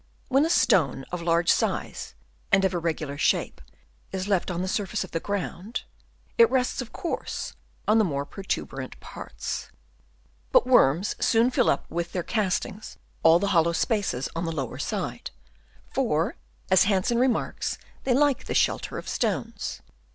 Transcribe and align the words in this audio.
—When 0.35 0.47
a 0.47 0.49
stone 0.49 1.05
of 1.11 1.21
large 1.21 1.51
size 1.51 2.15
and 2.51 2.65
of 2.65 2.73
irregular 2.73 3.19
shape 3.19 3.61
is 4.11 4.27
left 4.27 4.49
on 4.49 4.63
the 4.63 4.67
surface 4.67 5.03
of 5.03 5.11
the 5.11 5.19
ground, 5.19 5.83
it 6.39 6.49
rests, 6.49 6.81
of 6.81 6.91
course, 6.91 7.53
on 7.87 7.99
the 7.99 8.03
more 8.03 8.25
protuberant 8.25 8.99
parts; 8.99 9.69
but 10.51 10.65
worms 10.65 11.15
soon 11.23 11.51
fill 11.51 11.69
up 11.69 11.85
with 11.87 12.13
their 12.13 12.23
castings 12.23 12.97
all 13.21 13.37
the 13.37 13.49
hollow 13.53 13.73
spaces 13.73 14.27
on 14.35 14.45
the 14.45 14.51
lower 14.51 14.79
side; 14.79 15.29
for, 15.93 16.35
as 16.71 16.85
Hensen 16.85 17.19
re 17.19 17.27
marks, 17.27 17.77
they 18.03 18.15
like 18.15 18.45
the 18.45 18.55
shelter 18.55 18.97
of 18.97 19.07
stones. 19.07 19.83